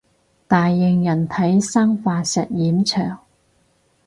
[0.47, 3.19] 大型人體生化實驗場